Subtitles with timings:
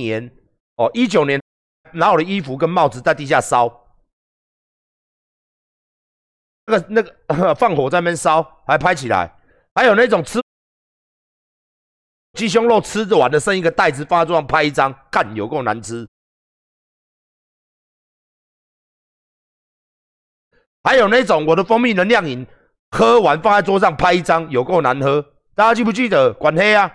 [0.00, 0.34] 年
[0.76, 1.40] 哦，一九年
[1.92, 3.68] 拿我的衣服跟帽子在地下烧，
[6.66, 9.38] 那个那个放火在那边烧，还拍起来，
[9.74, 10.40] 还有那种吃
[12.34, 16.08] 鸡胸肉吃着完的剩一个袋子放在桌上拍一张，干有够难吃。
[20.82, 22.46] 还有那种我的蜂蜜能量饮
[22.90, 25.34] 喝完放在桌上拍一张，有够难喝。
[25.54, 26.32] 大家记不记得？
[26.32, 26.90] 管黑啊，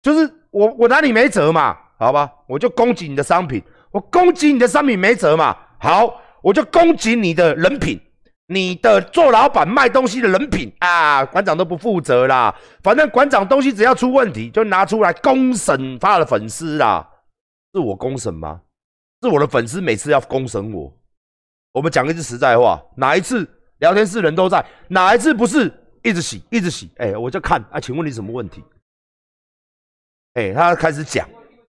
[0.00, 1.76] 就是我我哪里没辙嘛？
[1.98, 5.56] 好吧，我就攻击你的商品，我攻击你的商品没辙嘛？
[5.78, 8.00] 好，我就攻击你的人品，
[8.46, 11.24] 你的做老板卖东西的人品啊！
[11.24, 17.06] 馆长都不负责啦，反正馆长东西只要出问题，就拿出来公审他的粉丝啦。
[17.74, 18.60] 是我公审吗？
[19.22, 20.92] 是我的粉丝每次要公审我。
[21.72, 23.48] 我们讲一句实在话，哪一次
[23.78, 26.90] 聊天室人都在，哪一次不是一直洗一直洗？
[26.96, 28.64] 哎，我就看啊，请问你什么问题？
[30.34, 31.28] 哎，他开始讲，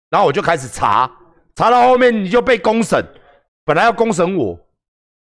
[0.10, 1.10] 然后我就开始查，
[1.56, 3.06] 查到后面你就被公审，
[3.66, 4.58] 本来要公审我，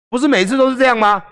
[0.09, 1.23] 不是每次都是这样吗？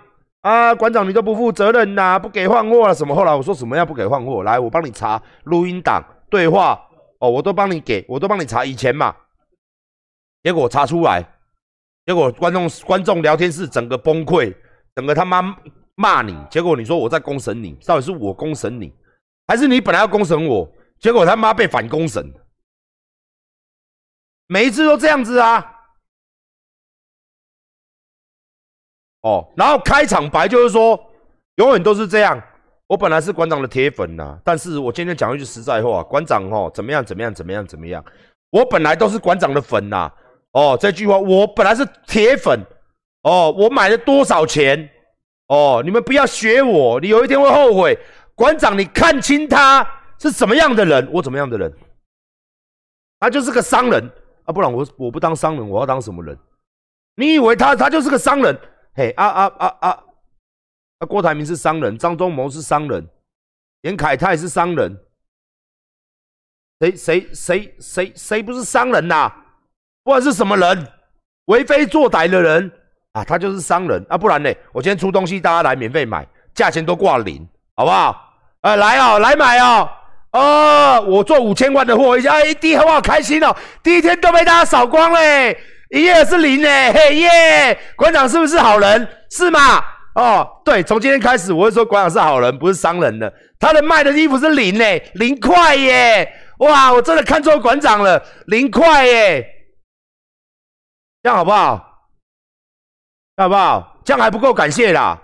[0.42, 3.16] 啊，馆长你都不负责任呐，不给换货了什么？
[3.16, 4.44] 后来我说什么要不给换货？
[4.44, 6.80] 来，我帮你查录音档对话，
[7.20, 9.16] 哦，我都帮你给，我都帮你查以前嘛，
[10.44, 11.26] 结果查出来。
[12.06, 14.54] 结果观众观众聊天室整个崩溃，
[14.96, 15.42] 整个他妈
[15.96, 16.38] 骂你。
[16.52, 18.94] 结果你说我在公审你，到底是我公审你，
[19.48, 20.72] 还是你本来要公审我？
[21.06, 22.34] 结果他妈被反公审，
[24.48, 25.64] 每一次都这样子啊！
[29.22, 31.00] 哦，然后开场白就是说，
[31.58, 32.42] 永远都是这样。
[32.88, 38.04] 我本来是馆长的铁粉呐，但是我今天讲一句实在话，馆长哦怎么样怎么样怎么样怎么样？
[38.50, 40.12] 我本来都是馆长的粉呐。
[40.54, 42.66] 哦，这句话我本来是铁粉，
[43.22, 44.90] 哦，我买了多少钱？
[45.50, 47.96] 哦，你们不要学我，你有一天会后悔。
[48.34, 49.88] 馆长，你看清他
[50.20, 51.74] 是什么样的人，我怎么样的人？
[53.20, 54.12] 他就是个商人
[54.46, 56.38] 啊，不然我我不当商人，我要当什么人？
[57.16, 58.60] 你以为他他就是个商人？
[58.94, 59.90] 嘿，啊啊啊啊！
[61.00, 63.06] 啊，郭台铭是商人，张忠谋是商人，
[63.82, 64.98] 严凯泰是商人，
[66.80, 69.30] 谁谁谁谁谁不是商人呐？
[70.04, 70.92] 不管是什么人，
[71.46, 72.72] 为非作歹的人
[73.14, 74.54] 啊，他就是商人啊，不然呢？
[74.72, 78.34] 我今天出东西，大家来免费买，价钱都挂零，好不好？
[78.62, 79.90] 哎，来哦，来买哦，
[80.36, 83.00] 哦，我做五千万的货，一下哎，第一好不好？
[83.00, 85.58] 开心哦，第一天都被大家扫光嘞，
[85.90, 87.80] 一夜是零嘞，嘿耶！
[87.96, 89.08] 馆长是不是好人？
[89.32, 89.82] 是吗？
[90.16, 93.32] 哦，对，从今天开始，我会说馆长是好人，不是商人了。
[93.58, 96.30] 他的卖的衣服是零嘞，零块耶！
[96.60, 99.48] 哇，我真的看错馆长了，零块耶！
[101.24, 101.78] 这样好不好？
[103.38, 104.02] 好不好？
[104.04, 105.18] 这样还不够感谢啦！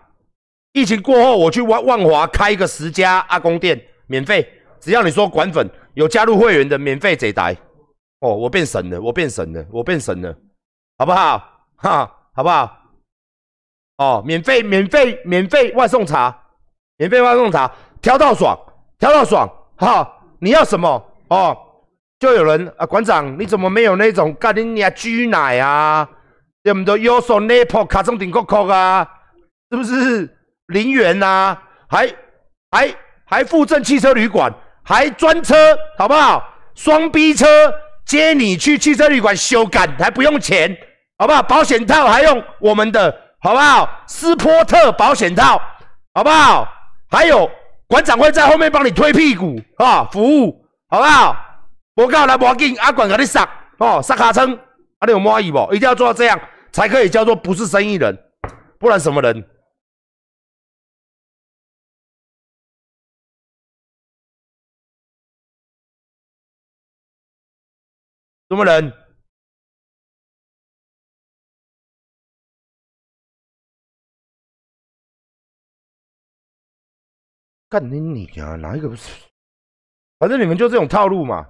[0.72, 4.50] 疫情过后，我去万万华开一个十家阿公店，免费，
[4.82, 7.56] 只要你说管粉有加入会员的，免费这台。
[8.20, 10.36] 哦，我变神了，我变神了，我变神了，
[10.98, 11.42] 好不好？
[11.78, 12.78] 哈，好不好？
[13.98, 16.36] 哦，免费，免费，免费外送茶，
[16.98, 17.72] 免费外送茶，
[18.02, 18.58] 挑到爽，
[18.98, 19.48] 挑到爽，
[19.78, 20.12] 哈！
[20.40, 21.04] 你要什么？
[21.30, 21.58] 哦。
[22.20, 26.08] 就有人啊，馆长，你怎么没有那种咖喱呀、居奶啊？
[26.62, 29.08] 有没有优索奈普卡中顶扣扣啊？
[29.72, 30.30] 是不是
[30.68, 31.58] 零元呐？
[31.90, 32.08] 还
[32.70, 34.54] 还还附赠汽车旅馆，
[34.84, 35.56] 还专车，
[35.98, 36.44] 好不好？
[36.76, 37.46] 双 B 车
[38.06, 40.76] 接你去汽车旅馆修改，还不用钱，
[41.18, 41.44] 好不好？
[41.44, 44.04] 保险套还用我们的，好不好？
[44.08, 45.62] 斯波特保险套，
[46.14, 46.68] 好不好？
[47.10, 47.50] 还有
[47.88, 51.36] 馆长会在后面帮你推屁股啊，服务，好不好？
[51.96, 55.74] 我告来，要紧，阿管给你上哦，杀卡称，啊，你有满意不？
[55.74, 56.40] 一定要做到这样，
[56.72, 58.18] 才可以叫做不是生意人，
[58.80, 59.44] 不然什么人？
[68.52, 68.92] 什么人？
[77.70, 78.58] 干你你啊！
[78.58, 79.10] 哪一个不是？
[80.20, 81.50] 反正你们就这种套路嘛。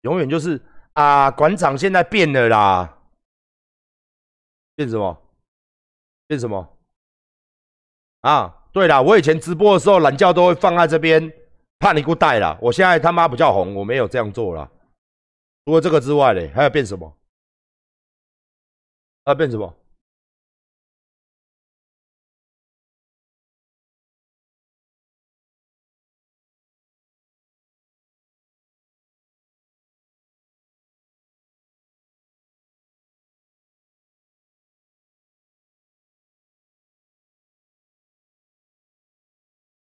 [0.00, 0.60] 永远就是
[0.94, 3.00] 啊，馆长现在变了啦，
[4.74, 5.22] 变什么？
[6.26, 6.76] 变什么？
[8.22, 11.32] 啊，对了，我以前直播的时候懒觉都会放在这边，
[11.78, 12.58] 怕你给我带了。
[12.60, 14.70] 我现在他妈比较红，我没有这样做了。
[15.64, 17.16] 除了这个之外嘞，还要变什么？
[19.24, 19.74] 要变什么？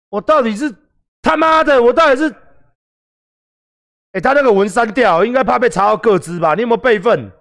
[0.10, 0.74] 我到底是
[1.26, 2.30] 他妈的，我到底是
[4.12, 6.54] 哎，他那个文删掉，应该怕被查到个资吧？
[6.54, 7.32] 你有没有备份？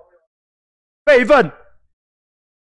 [1.04, 1.52] 备份。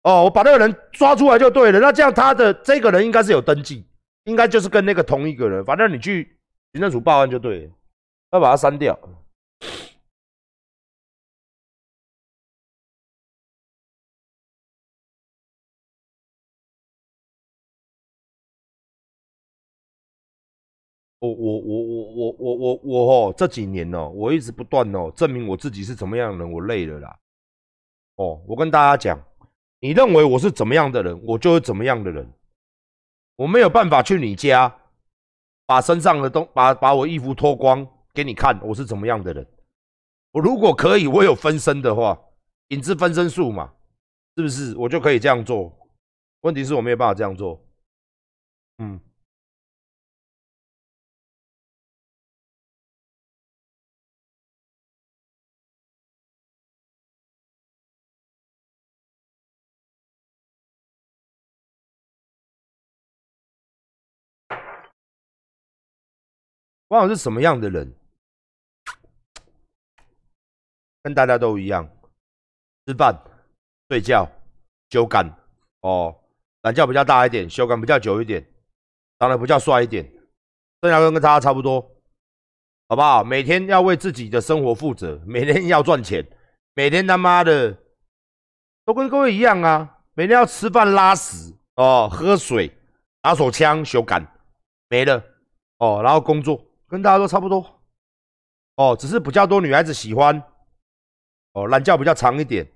[0.03, 1.79] 哦，我把那个人抓出来就对了。
[1.79, 3.87] 那这样他的这个人应该是有登记，
[4.25, 5.65] 应该就是跟那个同一个人。
[5.65, 6.37] 反正你去
[6.73, 7.71] 行政署报案就对了，
[8.33, 8.99] 要把它删掉。
[21.23, 27.17] 我我我我我我我我哦，这几年哦，我一直不断哦证明我自己是怎么样的人，我累了啦。
[28.17, 29.25] 哦，我跟大家讲。
[29.79, 32.29] 你认为我是怎么样的人，我就是怎么样的人。
[33.37, 34.77] 我没有办法去你家，
[35.65, 39.47] 把身上的东把把我衣服脱光给你看，我是怎么样的人。
[40.33, 42.21] 我如果可以，我有分身的话，
[42.69, 43.73] 影子分身术嘛，
[44.37, 44.77] 是不是？
[44.77, 45.73] 我就可以这样做。
[46.41, 47.61] 问题是我没有办法这样做。
[48.79, 49.01] 嗯。
[66.93, 67.91] 王总是什么样的人？
[71.03, 71.89] 跟大家都一样，
[72.87, 73.19] 吃饭、
[73.89, 74.31] 睡觉、
[74.91, 75.25] 修改
[75.81, 76.15] 哦，
[76.61, 78.47] 懒觉比较大一点，休感比较久一点，
[79.19, 80.05] 长得比较帅一点，
[80.83, 81.81] 剩下跟跟大家差不多，
[82.89, 83.25] 好不好？
[83.25, 86.23] 每天要为自己的生活负责，每天要赚钱，
[86.75, 87.75] 每天他妈的
[88.85, 90.01] 都跟各位一样啊！
[90.13, 92.71] 每天要吃饭、拉屎哦，喝水、
[93.23, 94.23] 拿手枪、修改
[94.91, 95.25] 没了
[95.79, 96.63] 哦，然后工作。
[96.93, 97.83] 跟大家都差不多，
[98.77, 100.39] 哦，只是比较多女孩子喜欢，
[101.55, 102.71] 哦，懒觉比较长一点，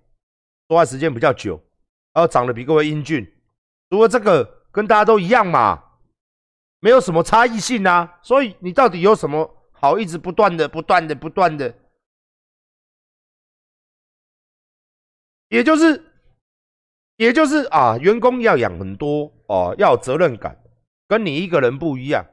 [0.68, 1.62] 说话时间比较久，
[2.14, 3.30] 然后长得比各位英俊，
[3.90, 5.98] 除了这个跟大家都一样嘛，
[6.80, 11.74] 没有什么差异性啊，所以你到底有什么好一直不断的、不断的、不断的，
[15.48, 16.10] 也就是，
[17.16, 20.58] 也就是啊，员工要养很多哦，要有责任感，
[21.06, 22.24] 跟你一个人不一样。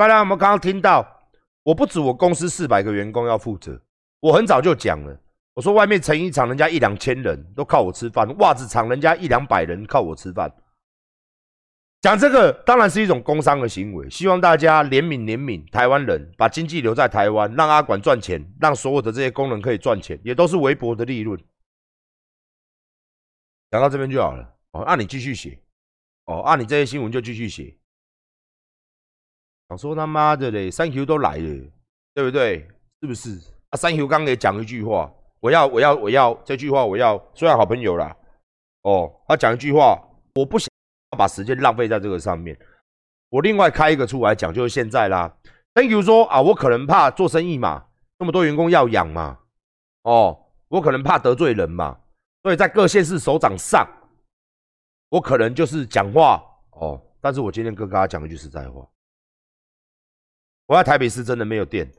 [0.00, 1.06] 刚才我们刚刚听到，
[1.62, 3.78] 我不止我公司四百个员工要负责，
[4.20, 5.14] 我很早就讲了，
[5.52, 10.50] 我说外面成衣厂人家一两千人都靠我吃饭，袜子厂人家一两百人靠我吃饭。
[12.00, 21.38] 讲这个当然是一种工商的行为，希望大家怜悯怜悯台湾人，把经济留在台湾，让阿管赚钱，让所有的这些工人可以赚钱，也都是微薄的利润。
[23.70, 25.60] 讲到这边就好了哦，那你继续写
[26.24, 27.76] 哦，按你这些新闻就继续写。
[29.70, 31.70] 想说他妈的嘞，三 Q 都来了，
[32.12, 32.66] 对不对？
[33.00, 33.38] 是不是？
[33.68, 35.08] 啊，三 Q 刚也讲一句话，
[35.38, 38.16] 我要，我要，我要这句话，我要，虽然好朋友啦，
[38.82, 39.96] 哦，他讲一句话，
[40.34, 40.68] 我不想
[41.16, 42.58] 把时间浪费在这个上面，
[43.28, 45.32] 我另外开一个出来讲，就是现在啦。
[45.72, 47.84] Thank you 说啊，我可能怕做生意嘛，
[48.18, 49.38] 那么多员工要养嘛，
[50.02, 50.36] 哦，
[50.66, 51.96] 我可能怕得罪人嘛，
[52.42, 53.88] 所以在各县市首长上，
[55.10, 58.84] 我可能就是讲话哦，但是我今天跟大家讲一句实在话。
[60.70, 61.92] 我在台北市真的没有电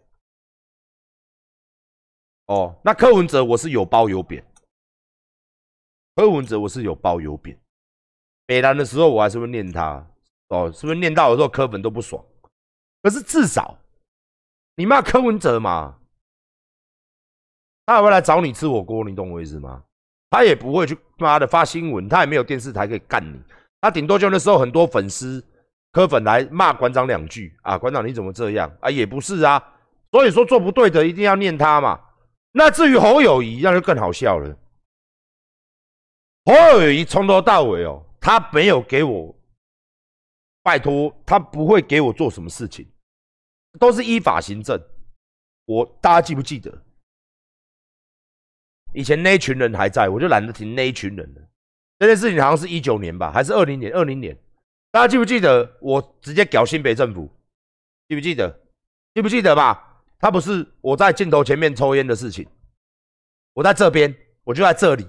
[2.45, 2.73] 哦。
[2.85, 4.41] 那柯文哲我是有褒有贬，
[6.15, 7.59] 柯文哲我是有褒有贬。
[8.45, 10.07] 北南的时候我还是会念他
[10.47, 12.23] 哦，是不是念到的时候柯粉都不爽？
[13.03, 13.77] 可是至少
[14.77, 15.99] 你骂柯文哲嘛，
[17.85, 19.83] 他也会来找你吃火锅，你懂我意思吗？
[20.29, 23.37] 他也不会去妈的发新闻，他也没有电视台可以干你，
[23.81, 25.45] 他顶多就那时候很多粉丝。
[25.91, 28.89] 柯粉来骂馆长两句啊，馆长你怎么这样啊？
[28.89, 29.61] 也不是啊，
[30.11, 31.99] 所以说做不对的一定要念他嘛。
[32.53, 34.57] 那至于侯友谊，那就更好笑了。
[36.45, 39.35] 侯友谊从头到尾哦，他没有给我
[40.63, 42.89] 拜托，他不会给我做什么事情，
[43.79, 44.81] 都是依法行政。
[45.65, 46.83] 我大家记不记得？
[48.93, 51.41] 以前那群人还在，我就懒得提那一群人了。
[51.99, 53.93] 这件事情好像是一九年吧，还是二零年？
[53.93, 54.37] 二零年。
[54.91, 57.31] 大家记不记得我直接搞新北政府？
[58.09, 58.59] 记不记得？
[59.13, 60.03] 记不记得吧？
[60.19, 62.45] 他不是我在镜头前面抽烟的事情，
[63.53, 65.07] 我在这边，我就在这里。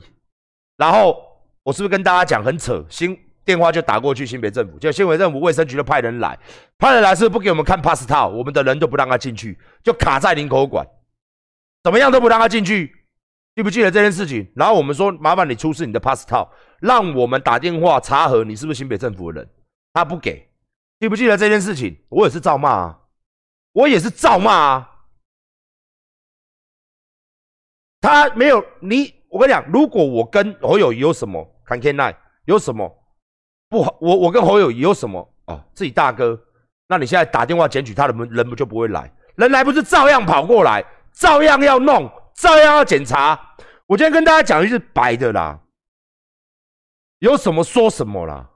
[0.77, 1.21] 然后
[1.65, 2.85] 我是不是跟大家讲很扯？
[2.89, 6.39] 新电话就打过去新北政府，就新北政府卫生局就派人来，
[6.79, 10.87] 派人来是不给我们看 pass 套，我们的人都不让他进去，就卡在林口馆，
[11.83, 12.97] 怎么样都不让他进去。
[13.55, 14.51] 记不记得这件事情？
[14.55, 19.51] 然后我们说麻烦你出示你的 pass 套，让我们打电话查核你是不是新北政府的人。
[19.93, 20.51] 他不给，
[21.01, 21.97] 记不记得这件事情？
[22.09, 23.01] 我也是照骂啊，
[23.73, 24.89] 我也是照骂啊。
[28.01, 32.91] 他没有你，我跟你讲，如果我跟侯友有什么看天奈有什么
[33.69, 35.65] 不好，我我跟侯友有什么啊？
[35.75, 36.41] 自己大哥，
[36.89, 39.13] 那你现在打电话检举他的人，人不就不会来？
[39.37, 43.57] 人来不是照样跑过来，照样要弄，照样要检查。
[43.87, 45.61] 我今天跟大家讲的是白的啦，
[47.19, 48.51] 有什么说什么啦。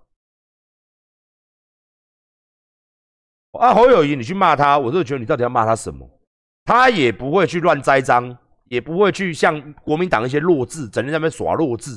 [3.56, 6.08] 啊，侯友谊，你去骂他，我就觉得你到底要骂他什么？
[6.64, 11.96] 他也不会去乱栽赃，也不会去像国民党一些弱智，整天在那边耍弱智。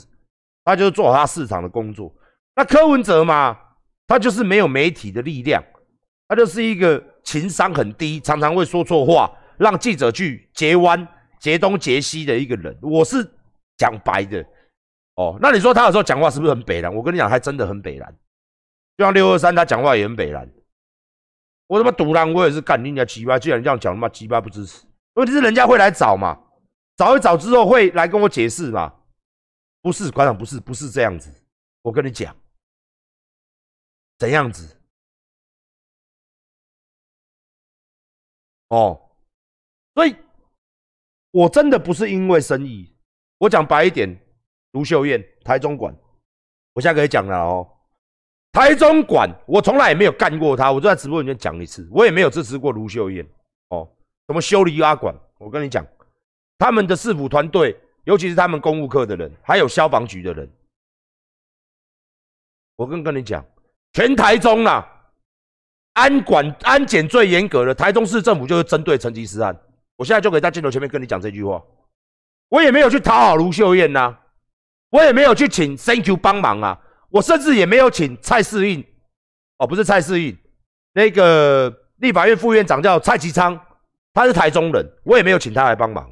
[0.64, 2.14] 他就是做好他市场的工作。
[2.56, 3.58] 那柯文哲嘛，
[4.06, 5.64] 他就是没有媒体的力量，
[6.28, 11.08] 他就是一个情商很低，常常会说错话，让记者去截弯、
[11.40, 12.78] 截东、截西的一个人。
[12.82, 13.28] 我是
[13.78, 14.46] 讲白的
[15.16, 15.40] 哦。
[15.42, 16.94] 那你说他有时候讲话是不是很北蓝？
[16.94, 18.14] 我跟你讲，还真的很北蓝。
[18.98, 20.48] 就像六二三，他讲话也很北蓝。
[21.70, 23.38] 我他妈独狼，我也是干人家鸡巴。
[23.38, 24.88] 既然这样讲，他妈鸡巴不支持。
[25.14, 26.36] 问题是人家会来找嘛？
[26.98, 28.92] 找一找之后会来跟我解释嘛？
[29.80, 31.32] 不是馆长，不是，不是这样子。
[31.84, 32.36] 我跟你讲，
[34.18, 34.82] 怎样子？
[38.70, 39.00] 哦，
[39.94, 40.16] 所以，
[41.30, 42.98] 我真的不是因为生意。
[43.38, 44.20] 我讲白一点，
[44.72, 45.96] 卢秀燕，台中馆，
[46.74, 47.79] 我现在可以讲了哦。
[48.52, 53.26] 台中馆，我从来也没有干过他，我就在直播里面讲一次，我也没有支持过卢秀燕
[53.70, 53.88] 哦。
[54.28, 55.16] 什么修理阿馆？
[55.38, 55.86] 我跟你讲，
[56.58, 60.52] 他们的市府团队，尤其是他们公务科的人，还有消防局的人，
[62.76, 63.46] 我跟跟你讲，
[63.94, 64.86] 全台中啊，
[65.94, 69.56] 安管安检最严格的，台中市政府就是针对成吉思汗。
[69.96, 71.64] 我现在就可以在镜头前面跟你讲这句话，
[72.50, 74.18] 我也没有去讨好卢秀燕呐，
[74.90, 76.82] 我也没有去请 Thank you 帮忙啊。
[77.10, 78.86] 我甚至也没有请蔡世印，
[79.58, 80.38] 哦，不是蔡世印，
[80.94, 83.60] 那个立法院副院长叫蔡其昌，
[84.14, 86.10] 他是台中人，我也没有请他来帮忙。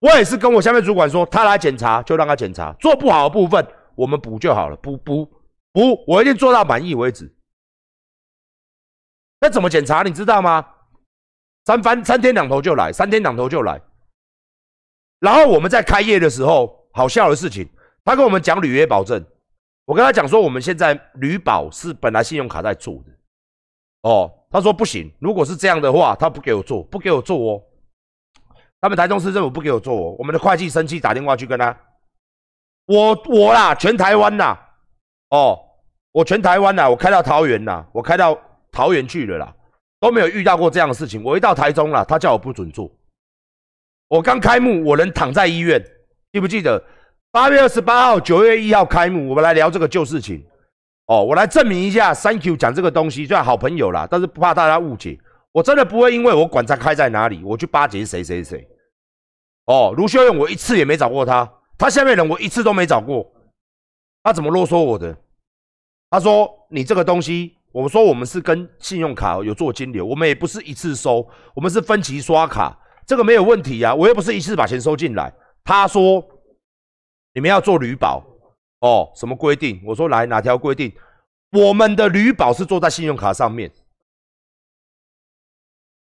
[0.00, 5.24] 我也是跟我下面主管说，他来检查就让他检查，做不好的部分我们补就好了，补补
[5.72, 7.34] 补，我一定做到满意为止。
[9.40, 10.66] 那怎么检查你知道吗？
[11.66, 13.80] 三番三天两头就来，三天两头就来。
[15.20, 17.68] 然后我们在开业的时候，好笑的事情，
[18.04, 19.24] 他跟我们讲履约保证。
[19.86, 23.12] 我跟他讲说，我们现在旅保是本来信用卡在做的，
[24.02, 27.62] 哦，他说不行，如果是这样的话，他不给我做，不给我做哦。
[28.80, 31.76] 他们台中市政府不给我做，我们的会计生气打电话去跟他，
[32.86, 34.58] 我我啦，全台湾呐，
[35.30, 35.58] 哦，
[36.12, 38.38] 我全台湾呐，我开到桃园呐，我开到
[38.72, 39.54] 桃园去了啦，
[40.00, 41.22] 都没有遇到过这样的事情。
[41.22, 42.90] 我一到台中了，他叫我不准做。
[44.08, 45.82] 我刚开幕，我能躺在医院，
[46.32, 46.82] 记不记得？
[47.34, 50.40] 八月二十八号，九月一号开幕，我们来聊这个旧事情。
[51.06, 55.18] 哦，我来证明一下，Thank you 讲这个东西，虽然好朋友啦，但是不怕大家误解。
[55.50, 58.64] 我真的不会因为我管他开在哪里，我去巴结谁谁谁。
[59.64, 63.28] 哦，卢秀燕，我一次也没找过他，他下面人我一次都没找过。
[64.22, 65.16] 他怎么啰嗦我的？
[66.10, 75.34] 他说你这个东西，我说我们是跟信用卡有做金流，我们也不是一次收，我们是分期刷卡，这个没有问题呀，我又不是一次把钱收进来。
[75.64, 76.24] 他说。
[77.34, 78.24] 你们要做旅保
[78.80, 79.12] 哦？
[79.14, 79.82] 什么规定？
[79.84, 80.92] 我说来哪条规定？
[81.50, 83.70] 我们的旅保是做在信用卡上面，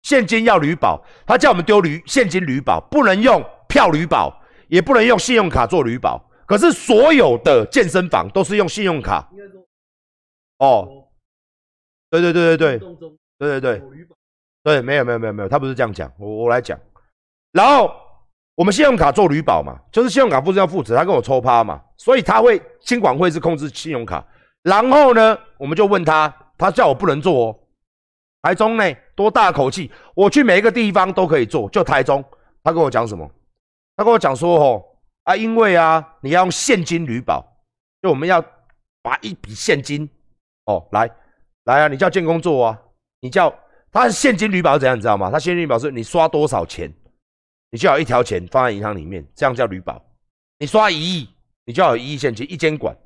[0.03, 6.31] 现金要旅保，他叫我们丢旅现金旅保，不能用票旅保，也不能用信用卡做旅保。
[6.47, 9.29] 可是所有的健身房都是用信用卡。
[10.59, 11.09] 哦，
[12.09, 12.89] 对对对对对，
[13.39, 13.83] 对对对，
[14.63, 16.79] 对，没有没有没有没有，他不是这样讲，我我来讲，
[17.51, 18.06] 然后。
[18.57, 24.27] 我们信用卡做旅保嘛，就是信用卡负责要负责，他跟我抽趴嘛，所以他会监管会是控制信用卡。
[24.63, 27.57] 然后呢，我们就问他，他叫我不能做哦。
[28.43, 28.85] 台中呢，
[29.15, 32.25] 多大口气，我去每一个地方都可以做，就台中，
[32.65, 33.31] 他跟我讲什么？
[33.95, 34.83] 他跟我讲说，哦，
[35.25, 37.45] 啊，因为啊，你要用现金旅保，
[38.01, 38.43] 就我们要
[39.03, 40.09] 把一笔现金，
[40.65, 41.11] 哦，来
[41.65, 42.81] 来啊，你叫建工做啊，
[43.21, 43.53] 你叫
[43.93, 45.31] 他现金旅保怎样，你知道吗？
[45.31, 46.91] 他现金旅保是你刷多少钱。
[47.71, 50.03] 你就要一条钱放在银行里面，这样叫旅保。
[50.59, 51.29] 你刷一亿，
[51.65, 52.97] 你就要有一亿现金一监管。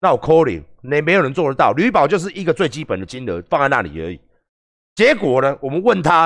[0.00, 1.72] 那我 calling，那没有人做得到。
[1.72, 4.20] 旅保就是一个最基本的金额放在那里而已。
[4.94, 6.24] 结果呢，我们问他，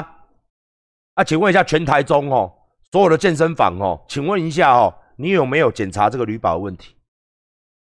[1.14, 2.52] 啊，请问一下全台中哦，
[2.92, 6.94] 所有的健身房哦，请问一下哦，你有没有检查这个旅保的问题？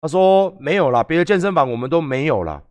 [0.01, 2.61] 他说没有啦，别的健身房我们都没有啦。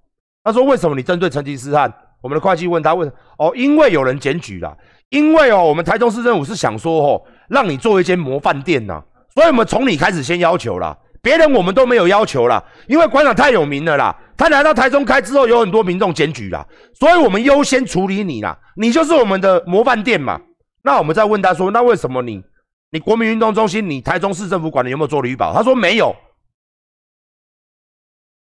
[0.45, 1.93] 他说为什么你针对成吉思汗？
[2.27, 4.77] 我们的会计问他问哦，因为有人检举了。
[5.11, 9.01] 因为哦，我们台中市政府是想说哦，让你做一间模范店呐，
[9.33, 16.67] 所以我们从你开始先要求啦，别人我们都没有要求啦，因为馆长太有名了啦，他来到台中开之后，有很多民众检举啦，
[16.99, 20.41] 所以我们优先处理你啦，你就是我们的模范店嘛。
[20.83, 22.43] 那我们再问他说，那为什么你，
[22.91, 25.55] 你国民运动中心，你台中市政府管的有没有做旅保？
[25.55, 26.13] 他说没有。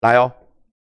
[0.02, 0.32] 来哦，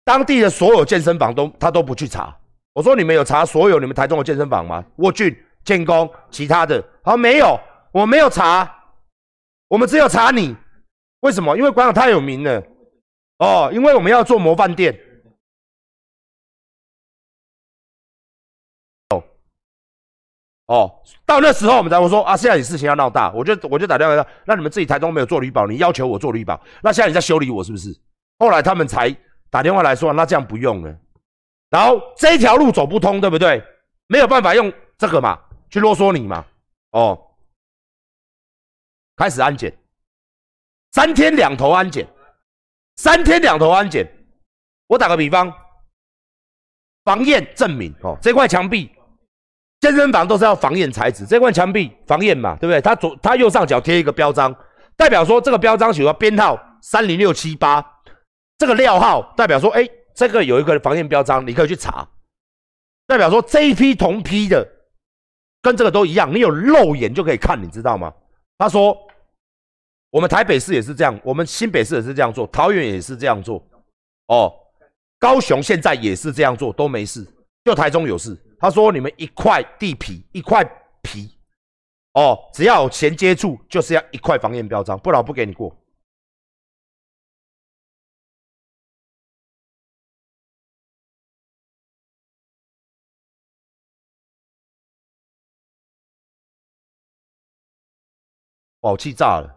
[0.05, 2.37] 当地的所有健身房都他都不去查。
[2.75, 4.85] 我说你们有查所有你们台中的健身房吗？
[4.97, 5.35] 沃俊。
[5.65, 6.87] 建工，其他的。
[7.03, 7.59] 好，没有，
[7.91, 8.71] 我没有查，
[9.67, 10.55] 我们只有查你。
[11.21, 11.57] 为什么？
[11.57, 12.63] 因为馆长太有名了。
[13.39, 14.95] 哦，因为我们要做模范店。
[19.09, 19.25] 哦，
[20.67, 27.99] 哦，到那时候我们才会说啊，现在你事情要闹大，我就我就打电话说，那你们自己台中没有做绿保，你要求我做绿保，那现在你在修理我是不是？
[28.39, 29.17] 后来他们才
[29.49, 30.95] 打电话来说，那这样不用了。
[31.75, 33.61] 然后这条路走不通，对不对？
[34.07, 35.37] 没有办法用这个嘛，
[35.69, 36.47] 去啰嗦你嘛。
[36.93, 37.21] 哦，
[39.17, 39.77] 开始安检，
[40.93, 42.07] 三天两头安检。
[42.95, 44.09] 三天两头安检，
[44.87, 45.53] 我打个比方，
[47.05, 48.89] 防验证明哦，这块墙壁，
[49.81, 52.81] 健身房都是要防验材质，这块墙壁防验嘛，对不对？
[52.81, 54.55] 它左它右上角贴一个标章，
[54.97, 57.85] 代表说这个标章写个编号三零六七八，
[58.59, 62.09] 这个料号代表说，哎，这个有一个防验标章，你可以去查，
[63.07, 64.67] 代表说这一批同批的
[65.61, 68.15] 跟这个都一样，你有肉眼就可以看，你知道吗？
[68.57, 68.97] 他说。
[70.11, 73.61] 我们台北市也是这样，我们新北市也是这样做，桃园也是这样做，
[74.29, 74.49] 哦，
[75.19, 77.27] 高雄现在也是这样做，都没事，
[77.65, 78.39] 就台中有事。
[78.61, 80.65] 他说你们一块地皮一块
[81.03, 81.37] 皮，
[82.13, 85.77] 哦，只要有钱接触，就是要一块防验标章，不然我不给你过。
[98.91, 99.51] 我气炸了。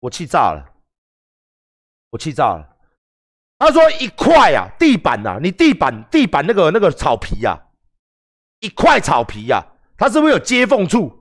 [0.00, 0.64] 我气炸了，
[2.10, 2.76] 我气炸了。
[3.58, 7.58] 他说一块啊，地板呐，你地板地板那个那个草皮呀，
[8.60, 9.64] 一块草皮呀，
[9.96, 11.12] 它是不是有接缝处？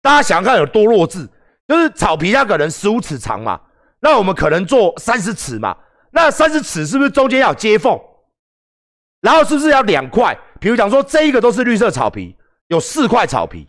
[0.00, 1.28] 大家想想看有多弱智？
[1.68, 3.60] 就是草皮它可能十五尺长嘛，
[4.00, 5.76] 那我们可能做三十尺嘛，
[6.10, 7.96] 那三十尺是不是中间要有接缝？
[9.20, 10.36] 然后是不是要两块？
[10.58, 12.36] 比如讲说这一个都是绿色草皮，
[12.68, 13.68] 有四块草皮，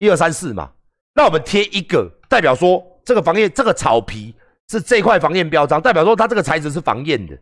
[0.00, 0.72] 一二三四嘛，
[1.14, 2.84] 那我们贴一个，代表说。
[3.02, 4.32] 这个防验，这个草皮
[4.68, 7.36] 是这块防验标章，代表说它这个材质是防验的。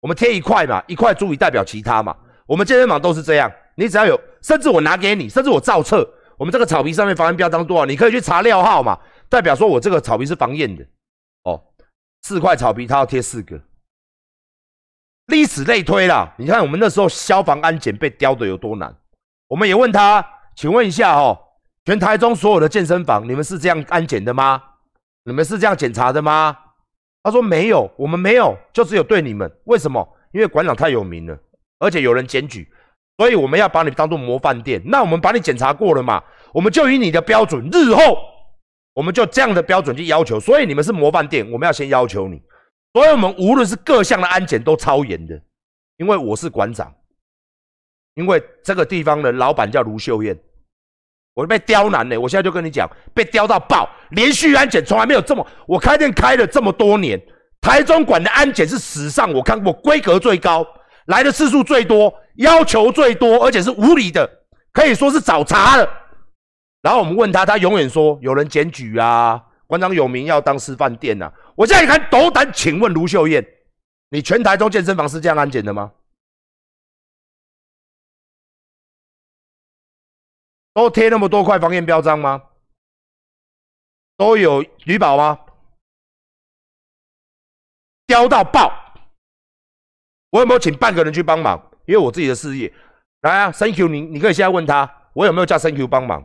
[0.00, 2.16] 我们贴一块嘛，一块足以代表其他嘛。
[2.46, 10.86] 我们健身房都是这样，你只要有，甚至我拿给你，甚至我照册，我们这个草皮上面防验标章多少，你可以去查料号嘛，代表说我这个草皮是防验的。
[11.42, 11.60] 哦，
[12.22, 13.60] 四块草皮它要贴四个，
[15.26, 16.32] 历史类推啦。
[16.38, 18.96] 你看我们那时候消防安检被雕的有多难，
[19.48, 21.38] 我们也问他，请问一下哦，
[21.84, 24.62] 全台中所有的健身房，你们是这样安检的吗？
[25.24, 26.56] 你们是这样检查的吗？
[27.22, 29.50] 他说没有，我们没有，就只有对你们。
[29.64, 30.06] 为什么？
[30.32, 31.38] 因为馆长太有名了，
[31.78, 32.68] 而且有人检举，
[33.18, 34.80] 所以我们要把你当做模范店。
[34.84, 36.22] 那我们把你检查过了嘛？
[36.54, 38.18] 我们就以你的标准，日后
[38.94, 40.38] 我们就这样的标准去要求。
[40.38, 42.40] 所以你们是模范店，我们要先要求你。
[42.92, 45.40] 所以我们无论是各项的安检都超严的，
[45.96, 46.94] 因为我是馆长，
[48.14, 50.38] 因为这个地方的老板叫卢秀燕。
[51.34, 57.20] 我是被刁难的，我现在就跟你讲，被刁到爆，连续安检从来没有这么，我开店开了这么多年，
[57.60, 60.66] 台中馆的安检是史上我看过规格最高，
[61.06, 64.28] 来的次数最多，要求最多，而且是无理的，
[64.72, 65.88] 可以说是找茬了。
[66.82, 71.30] 然后我们问他，他永远说有人检举啊，馆长有名要当示范店呐。
[71.54, 73.46] 我现在看斗胆，请问卢秀燕，
[74.10, 75.92] 你全台中健身房是这样安检的吗？
[80.80, 82.42] 都贴那么多块防验标章吗？
[84.16, 85.38] 都有女保吗？
[88.06, 88.72] 刁到爆！
[90.30, 91.70] 我有没有请半个人去帮忙？
[91.84, 92.72] 因为我自己的事业。
[93.20, 96.24] 来啊，Thank you，你你可以现在问他，我有没有叫 Thank you 帮忙？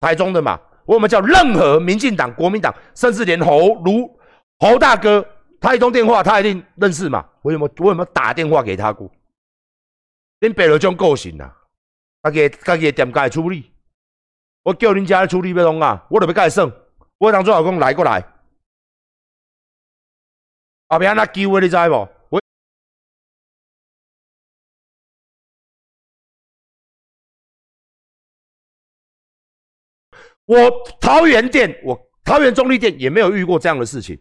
[0.00, 4.18] 台中的嘛，我有没有叫任何民进党、国民党，甚至连侯卢
[4.58, 5.26] 侯大哥，
[5.60, 7.28] 他一通电话，他一定认识嘛？
[7.42, 9.10] 我有没有我有没有打电话给他过？
[10.40, 11.54] 恁白了种个性啊，
[12.22, 13.69] 家己家己店家处理。
[14.62, 16.70] 我叫恁家处理要弄啊，我就要甲伊算。
[17.18, 18.20] 我当做老公来过来，
[20.88, 22.08] 后边安那救的，你知无？
[22.28, 22.40] 我
[30.46, 30.70] 我
[31.00, 34.20] 桃园店，我桃园中立店也没有遇过这样的事情。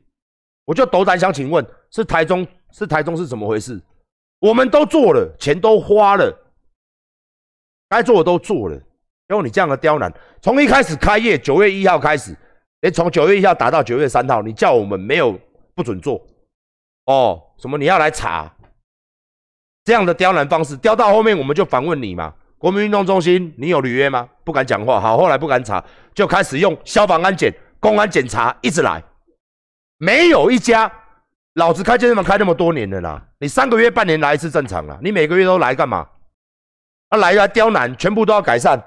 [0.65, 3.81] 我就斗胆想请问，是台中是台中是怎么回事？
[4.39, 6.53] 我们都做了，钱都花了，
[7.89, 8.79] 该做的都做了。
[9.29, 10.11] 用你这样的刁难，
[10.41, 12.35] 从一开始开业九月一号开始，
[12.81, 15.39] 哎，从九月一号打到九月三号，你叫我们没有
[15.75, 16.19] 不准做，
[17.05, 18.51] 哦，什么你要来查，
[19.85, 24.27] 这样的刁难方式，刁到后面我们就反问你嘛，国民运动中心你有履约吗？
[24.43, 25.83] 不敢讲话，好，后来不敢查，
[26.15, 29.03] 就开始用消防安检、公安检查，一直来，
[29.99, 30.91] 没有一家，
[31.53, 36.07] 老子开健身房开那么多年了啦，你三个月、半年来一次正常了，你每个月都来干嘛？
[37.09, 38.83] 啊，来来刁难，全部都要改善。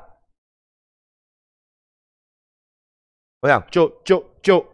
[3.42, 4.64] 我想，就就就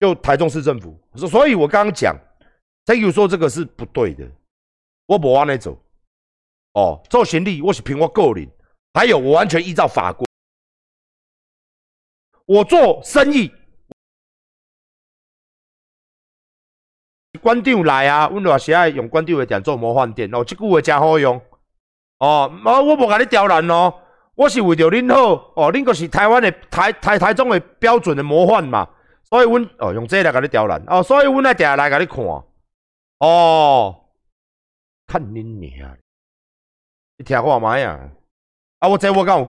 [0.00, 2.16] 就台中市政府，所以，我刚刚讲
[2.84, 4.28] 等于说这个是不对的，
[5.06, 5.80] 我不往那走。
[6.72, 8.50] 哦，做行李我是凭我个人，
[8.92, 10.26] 还有我完全依照法规，
[12.44, 13.52] 我做生意。
[17.40, 21.40] 官长来啊，阮话是爱用官长的店做模范店哦，这句话真好用。
[22.18, 23.94] 哦，我我无甲你刁难哦，
[24.38, 28.88] 我是为着恁好哦，恁个是台湾的台台台中的标准的模范嘛，
[29.24, 32.24] 所以阮哦用这来甲你刁难哦，所以阮来定来甲你看
[33.18, 34.04] 哦，
[35.08, 35.98] 看恁娘，
[37.16, 38.12] 你听话买啊，
[38.78, 39.40] 啊我这我讲。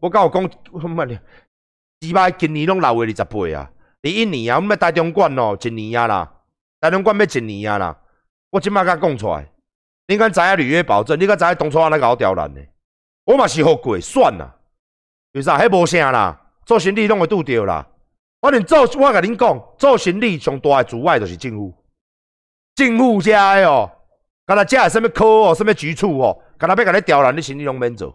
[0.00, 0.42] 我甲我讲，
[0.80, 1.20] 什么呢？
[2.00, 3.70] 鸡巴今年拢六月二十八啊，
[4.02, 6.32] 第一年啊，我们台中馆哦，一年啊啦，
[6.80, 7.98] 台中馆要一年啊啦。
[8.50, 9.48] 我即摆甲讲出来，
[10.08, 11.18] 你敢知影履约保证？
[11.18, 12.60] 你敢知影当初安尼甲我刁难呢？
[13.24, 14.56] 我嘛是好过，算啦，
[15.34, 15.56] 为啥？
[15.58, 17.86] 迄无啥啦，做生意拢会拄着啦。
[18.40, 21.72] 反正做，我甲恁讲，做生意上大诶阻碍就是政府，
[22.74, 23.88] 政府遮诶哦，
[24.44, 28.12] 敢若遮诶什物科哦，什物局处哦，敢若要甲你刁难，你生意拢免做。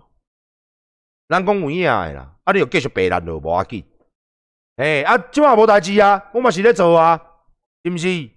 [1.30, 3.84] 咱讲有影的啦，啊，你又继续白烂就无要紧。
[4.77, 7.19] 嘿，啊，即马无代志啊，我嘛是咧做啊，
[7.83, 8.29] 是毋是？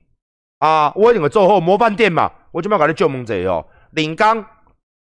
[0.59, 2.33] 啊，我一定会做好模范店嘛。
[2.50, 4.44] 我即马甲你借问者哦，林刚，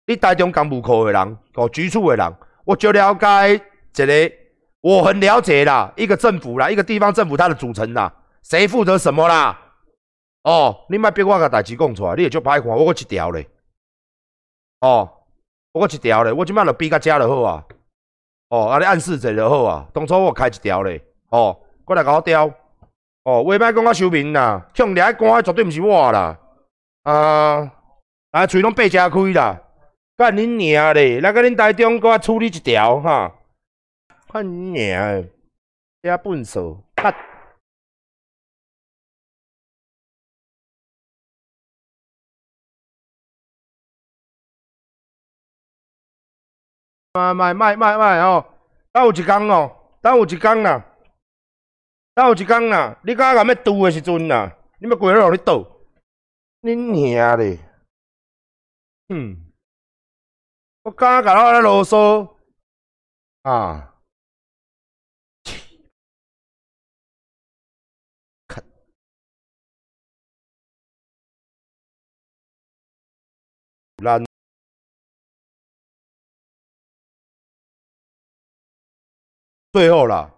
[0.05, 4.33] 你台中干部科的人，哦，局处的人，我就了解一个，
[4.81, 9.59] 我很了解啦，一个政府啦，一个地方政府它的组成啦，谁负责什么啦？
[10.43, 13.47] 哦，你莫逼我甲代志讲出来，你会足歹看，我一条咧。
[14.81, 15.11] 哦。
[15.73, 17.65] 我一条咧，我即摆就比较遮就好啊。
[18.47, 19.85] 哦，啊你暗示者就好啊。
[19.93, 21.03] 当初我开一条咧，
[21.35, 22.47] 哦，过来甲我调。
[23.23, 26.39] 哦，话歹讲我收明啦，向掠去赶绝对毋是我啦。
[27.03, 27.71] 啊，
[28.31, 29.61] 啊喙拢八只开啦，
[30.15, 31.19] 干恁娘咧！
[31.21, 33.35] 来甲恁台中搁处理一条哈。
[34.31, 35.27] 看恁娘，
[36.03, 37.13] 遮笨手，干。
[47.13, 48.45] 卖卖卖卖卖哦！
[48.91, 49.71] 等有一工哦，
[50.01, 50.83] 等有一工啦，
[52.15, 52.97] 等有一天啦！
[53.03, 55.55] 你敢若要拄的时阵啦，你要过来让你倒，
[56.61, 57.59] 恁娘咧！
[59.09, 59.51] 嗯，
[60.83, 62.37] 我敢甲我咧啰嗦
[63.41, 63.91] 啊！
[73.97, 74.23] 烂。
[79.73, 80.33] 最后啦，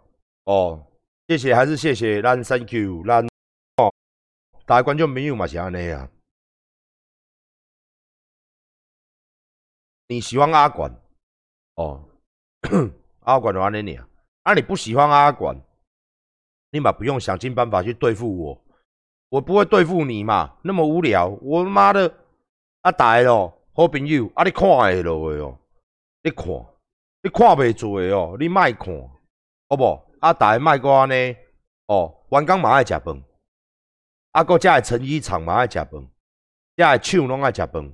[0.46, 0.87] 哦，
[1.28, 3.22] 谢谢，还是谢谢，咱 Thank you，咱
[3.76, 3.94] 哦，
[4.66, 6.10] 大家观众朋友嘛是安尼啊。
[10.08, 10.90] 你喜欢阿管，
[11.76, 12.02] 哦，
[13.28, 14.08] 阿管就安尼你啊，
[14.44, 15.54] 啊你不喜欢阿管，
[16.72, 18.66] 你嘛不用想尽办法去对付我，
[19.28, 22.10] 我不会对付你嘛，那么无聊，我妈的，
[22.84, 25.60] 啊大咯，好朋友，啊你看会落的哦，
[26.24, 26.46] 你看，
[27.22, 28.96] 你看袂做哦，你莫看。
[29.68, 30.07] 好不？
[30.20, 31.36] 啊，大家卖过安尼
[31.88, 32.14] 哦。
[32.30, 33.24] 员工嘛爱食饭，
[34.32, 35.92] 啊，搁遮个成衣厂嘛爱食饭，
[36.76, 37.94] 遮个厂拢爱食饭。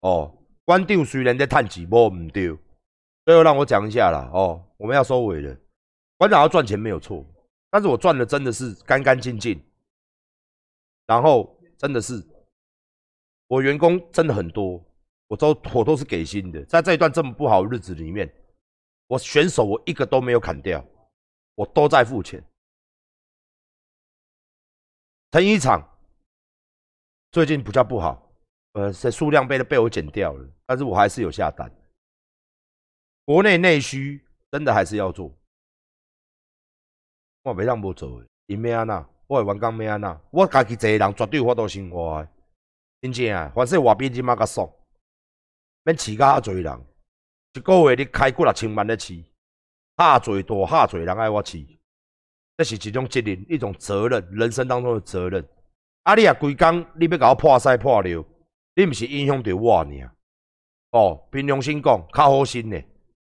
[0.00, 0.34] 哦，
[0.64, 2.56] 馆长虽然在趁钱，无毋对。
[3.26, 5.56] 最后让我讲一下啦，哦，我们要收尾了。
[6.16, 7.24] 馆长要赚钱没有错，
[7.70, 9.62] 但是我赚的真的是干干净净。
[11.06, 12.22] 然后真的是，
[13.46, 14.82] 我员工真的很多，
[15.28, 16.64] 我都我都是给薪的。
[16.64, 18.32] 在这一段这么不好的日子里面，
[19.08, 20.82] 我选手我一个都没有砍掉。
[21.54, 22.42] 我都在付钱。
[25.30, 25.82] 成衣厂
[27.32, 28.30] 最近比较不好，
[28.72, 31.70] 呃，这数量被被我减掉了，但是我还是有下单。
[33.24, 35.32] 国内内需真的还是要做。
[37.42, 39.08] 我袂当无做，因咩安那？
[39.26, 40.20] 我会员工咩安那？
[40.30, 42.26] 我家己一个人绝对有法度生活，
[43.00, 43.50] 真正啊！
[43.54, 44.70] 凡说外边即马较爽，
[45.82, 46.86] 免饲甲遐侪人，
[47.54, 49.24] 一个月你开几六千万的饲。
[49.96, 51.64] 下最多，下最人爱我饲，
[52.56, 55.46] 这是一种责任，一种责任，人生当中的责任。
[56.02, 58.24] 啊，你啊，规工你要甲我破屎破尿，
[58.74, 60.10] 你毋是影响着我尔。
[60.90, 62.82] 哦，凭良心讲，较好心的，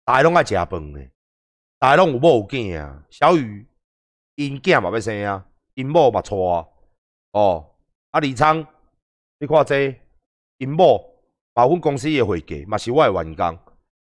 [0.04, 1.08] 大家拢爱食饭的，
[1.78, 3.04] 大家拢有某有囝啊。
[3.10, 3.66] 小雨
[4.34, 6.66] 因囝嘛要生啊，因某嘛娶啊。
[7.32, 7.74] 哦，
[8.10, 8.66] 啊李昌，
[9.38, 9.98] 你看这
[10.58, 11.04] 因某，
[11.52, 13.58] 把阮公司的会计嘛是我的员工，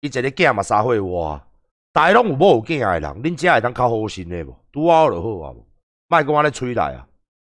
[0.02, 1.44] 伊一个囝嘛三岁外。
[1.98, 4.56] 大家拢有某有囝的人，恁遮会当较好心的无？
[4.72, 5.66] 拄好就好啊无？
[6.08, 7.08] 卖跟我咧吹来啊！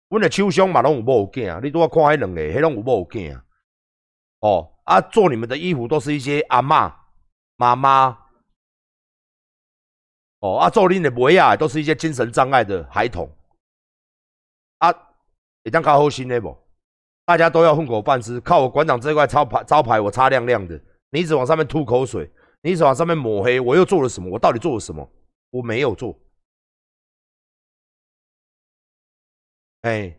[0.07, 3.41] 阮的手上嘛拢有某有囝，你拄我看迄两个，迄拢有某有囝。
[4.39, 6.89] 哦，啊，做你们的衣服都是一些阿嬷、
[7.57, 8.17] 妈妈。
[10.39, 13.29] 哦，啊，做恁的妹啊，都是一些精神障碍的孩童。
[14.77, 14.89] 啊，
[15.61, 16.57] 会当较好心的无？
[17.25, 20.81] 大家都要混口饭吃，靠我馆长这块招牌，招牌我擦亮亮的。
[21.09, 22.31] 你一直往上面吐口水，
[22.67, 24.29] 你手往上面抹黑，我又做了什么？
[24.29, 25.09] 我到底做了什么？
[25.51, 26.13] 我没有做。
[29.83, 30.13] 哎，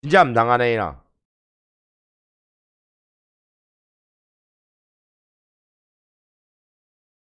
[0.00, 1.01] 人家唔当安尼啦！